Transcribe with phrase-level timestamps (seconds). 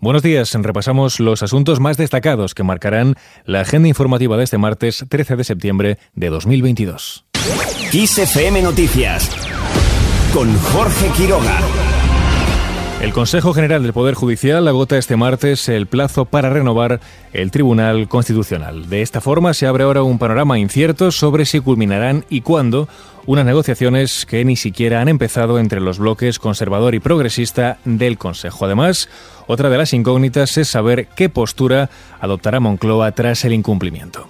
[0.00, 5.04] Buenos días, repasamos los asuntos más destacados que marcarán la agenda informativa de este martes
[5.08, 7.24] 13 de septiembre de 2022.
[7.90, 9.28] XFM Noticias
[10.32, 11.77] con Jorge Quiroga.
[13.00, 16.98] El Consejo General del Poder Judicial agota este martes el plazo para renovar
[17.32, 18.88] el Tribunal Constitucional.
[18.88, 22.88] De esta forma se abre ahora un panorama incierto sobre si culminarán y cuándo
[23.24, 28.64] unas negociaciones que ni siquiera han empezado entre los bloques conservador y progresista del Consejo.
[28.64, 29.08] Además,
[29.46, 31.90] otra de las incógnitas es saber qué postura
[32.20, 34.26] adoptará Moncloa tras el incumplimiento.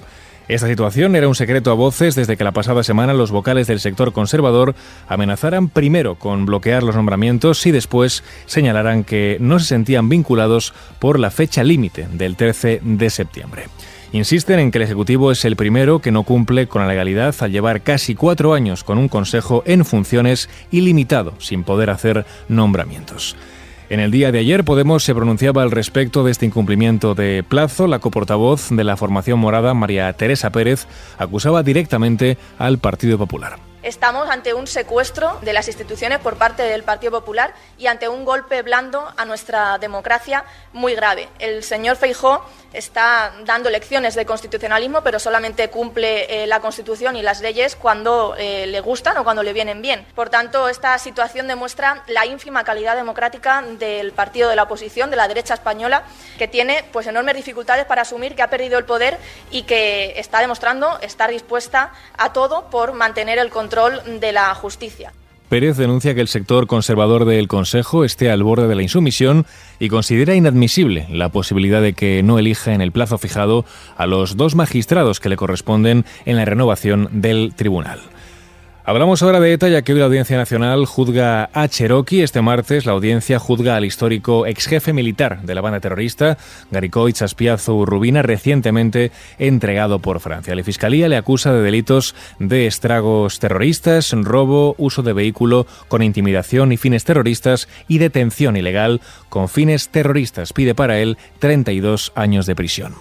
[0.48, 3.80] Esta situación era un secreto a voces desde que la pasada semana los vocales del
[3.80, 4.74] sector conservador
[5.07, 11.19] amenazaran primero con bloquear los nombramientos y después señalaran que no se sentían vinculados por
[11.19, 13.65] la fecha límite del 13 de septiembre.
[14.12, 17.52] Insisten en que el Ejecutivo es el primero que no cumple con la legalidad al
[17.52, 23.37] llevar casi cuatro años con un Consejo en funciones ilimitado, sin poder hacer nombramientos.
[23.91, 27.87] En el día de ayer Podemos se pronunciaba al respecto de este incumplimiento de plazo.
[27.87, 33.68] La coportavoz de la formación morada, María Teresa Pérez, acusaba directamente al Partido Popular.
[33.89, 38.27] Estamos ante un secuestro de las instituciones por parte del Partido Popular y ante un
[38.27, 40.45] golpe blando a nuestra democracia
[40.75, 41.31] muy grave.
[41.39, 42.45] El señor Feijó
[42.75, 48.35] está dando lecciones de constitucionalismo, pero solamente cumple eh, la Constitución y las leyes cuando
[48.37, 50.07] eh, le gustan o cuando le vienen bien.
[50.15, 55.16] Por tanto, esta situación demuestra la ínfima calidad democrática del partido de la oposición, de
[55.16, 56.03] la derecha española,
[56.37, 59.16] que tiene pues enormes dificultades para asumir que ha perdido el poder
[59.51, 63.77] y que está demostrando estar dispuesta a todo por mantener el control
[64.21, 65.12] de la justicia.
[65.48, 69.47] Pérez denuncia que el sector conservador del Consejo esté al borde de la insumisión
[69.78, 73.65] y considera inadmisible la posibilidad de que no elija en el plazo fijado
[73.97, 78.00] a los dos magistrados que le corresponden en la renovación del tribunal.
[78.89, 82.22] Hablamos ahora de ETA, ya que hoy la Audiencia Nacional juzga a Cherokee.
[82.22, 86.39] Este martes la audiencia juzga al histórico ex jefe militar de la banda terrorista,
[86.71, 90.55] Garicoy Chaspiazo Rubina, recientemente entregado por Francia.
[90.55, 96.72] La Fiscalía le acusa de delitos de estragos terroristas, robo, uso de vehículo con intimidación
[96.72, 100.54] y fines terroristas y detención ilegal con fines terroristas.
[100.54, 102.94] Pide para él 32 años de prisión.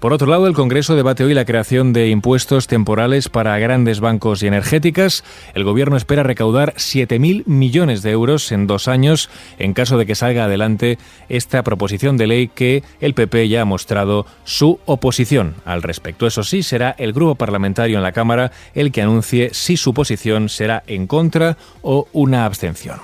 [0.00, 4.44] Por otro lado, el Congreso debate hoy la creación de impuestos temporales para grandes bancos
[4.44, 5.24] y energéticas.
[5.54, 9.28] El Gobierno espera recaudar 7.000 millones de euros en dos años
[9.58, 10.98] en caso de que salga adelante
[11.28, 16.28] esta proposición de ley que el PP ya ha mostrado su oposición al respecto.
[16.28, 20.48] Eso sí, será el grupo parlamentario en la Cámara el que anuncie si su posición
[20.48, 23.00] será en contra o una abstención.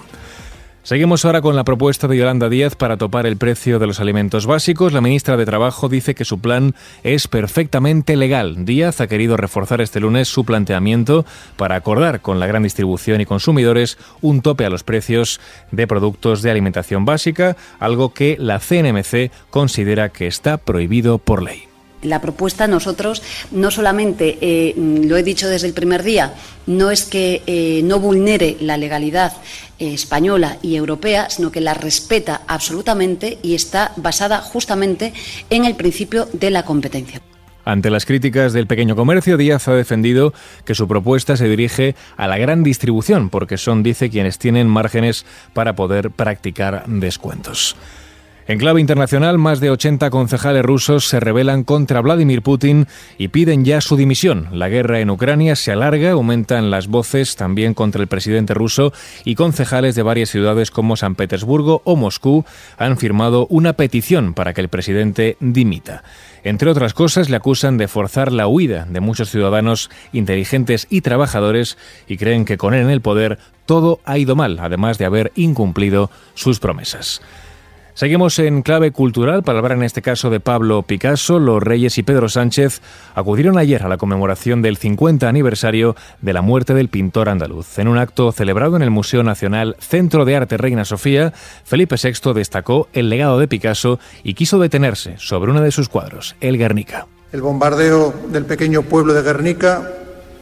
[0.84, 4.44] Seguimos ahora con la propuesta de Yolanda Díaz para topar el precio de los alimentos
[4.44, 4.92] básicos.
[4.92, 8.66] La ministra de Trabajo dice que su plan es perfectamente legal.
[8.66, 11.24] Díaz ha querido reforzar este lunes su planteamiento
[11.56, 15.40] para acordar con la gran distribución y consumidores un tope a los precios
[15.72, 21.73] de productos de alimentación básica, algo que la CNMC considera que está prohibido por ley
[22.04, 26.34] la propuesta nosotros no solamente, eh, lo he dicho desde el primer día,
[26.66, 29.32] no es que eh, no vulnere la legalidad
[29.78, 35.12] eh, española y europea, sino que la respeta absolutamente y está basada justamente
[35.50, 37.20] en el principio de la competencia.
[37.64, 40.34] Ante las críticas del pequeño comercio, Díaz ha defendido
[40.66, 45.24] que su propuesta se dirige a la gran distribución, porque son, dice, quienes tienen márgenes
[45.54, 47.74] para poder practicar descuentos.
[48.46, 53.64] En clave internacional, más de 80 concejales rusos se rebelan contra Vladimir Putin y piden
[53.64, 54.48] ya su dimisión.
[54.52, 58.92] La guerra en Ucrania se alarga, aumentan las voces también contra el presidente ruso
[59.24, 62.44] y concejales de varias ciudades como San Petersburgo o Moscú
[62.76, 66.04] han firmado una petición para que el presidente dimita.
[66.42, 71.78] Entre otras cosas, le acusan de forzar la huida de muchos ciudadanos inteligentes y trabajadores
[72.06, 75.32] y creen que con él en el poder todo ha ido mal, además de haber
[75.34, 77.22] incumplido sus promesas.
[77.94, 81.38] Seguimos en clave cultural para hablar en este caso de Pablo Picasso.
[81.38, 82.80] Los Reyes y Pedro Sánchez
[83.14, 87.78] acudieron ayer a la conmemoración del 50 aniversario de la muerte del pintor andaluz.
[87.78, 91.32] En un acto celebrado en el Museo Nacional Centro de Arte Reina Sofía,
[91.62, 96.34] Felipe VI destacó el legado de Picasso y quiso detenerse sobre uno de sus cuadros,
[96.40, 97.06] el Guernica.
[97.30, 99.88] El bombardeo del pequeño pueblo de Guernica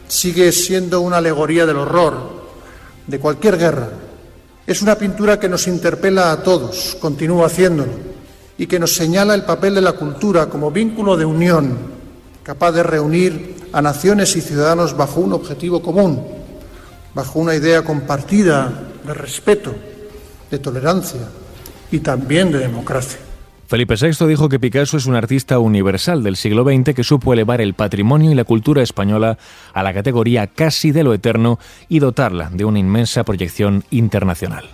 [0.07, 2.47] sigue siendo una alegoría del horror
[3.05, 3.89] de cualquier guerra
[4.65, 7.91] es una pintura que nos interpela a todos, continúa haciéndolo,
[8.57, 11.77] y que nos señala el papel de la cultura como vínculo de unión,
[12.43, 16.25] capaz de reunir a naciones y ciudadanos bajo un objetivo común,
[17.13, 18.71] bajo una idea compartida
[19.05, 19.73] de respeto,
[20.49, 21.21] de tolerancia
[21.91, 23.19] y también de democracia.
[23.67, 27.61] Felipe VI dijo que Picasso es un artista universal del siglo XX que supo elevar
[27.61, 29.37] el patrimonio y la cultura española
[29.73, 34.69] a la categoría casi de lo eterno y dotarla de una inmensa proyección internacional.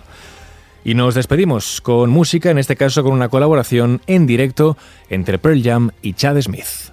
[0.84, 4.76] Y nos despedimos con música, en este caso con una colaboración en directo
[5.08, 6.89] entre Pearl Jam y Chad Smith.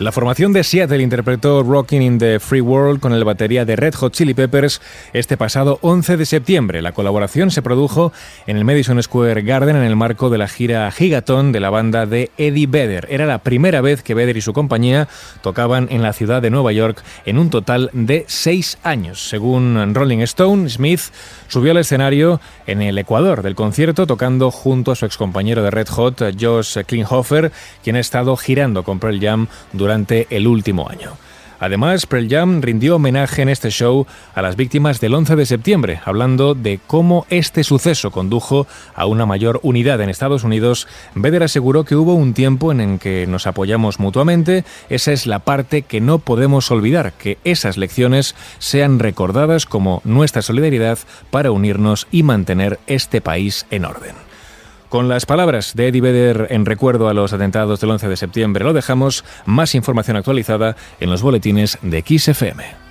[0.00, 3.96] La formación de Seattle interpretó Rocking in the Free World con el batería de Red
[3.96, 4.80] Hot Chili Peppers
[5.12, 6.80] este pasado 11 de septiembre.
[6.80, 8.10] La colaboración se produjo
[8.46, 12.06] en el Madison Square Garden en el marco de la gira Gigaton de la banda
[12.06, 13.08] de Eddie Vedder.
[13.10, 15.06] Era la primera vez que Vedder y su compañía
[15.42, 19.28] tocaban en la ciudad de Nueva York en un total de seis años.
[19.28, 21.02] Según Rolling Stone, Smith
[21.48, 25.88] subió al escenario en el Ecuador del concierto tocando junto a su excompañero de Red
[25.88, 27.52] Hot, Josh Klinghoffer,
[27.84, 31.16] quien ha estado girando con Pearl Jam durante durante el último año.
[31.58, 34.06] Además, Pearl Jam rindió homenaje en este show
[34.36, 39.26] a las víctimas del 11 de septiembre, hablando de cómo este suceso condujo a una
[39.26, 40.86] mayor unidad en Estados Unidos.
[41.16, 44.64] Vedder aseguró que hubo un tiempo en el que nos apoyamos mutuamente.
[44.88, 50.40] Esa es la parte que no podemos olvidar, que esas lecciones sean recordadas como nuestra
[50.40, 51.00] solidaridad
[51.32, 54.29] para unirnos y mantener este país en orden.
[54.90, 58.64] Con las palabras de Eddie Vedder en recuerdo a los atentados del 11 de septiembre
[58.64, 59.24] lo dejamos.
[59.46, 62.89] Más información actualizada en los boletines de XFM.